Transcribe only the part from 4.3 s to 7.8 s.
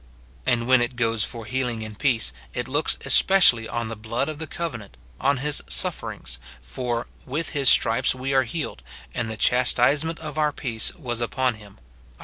the covenant, on his sufferings; for" with his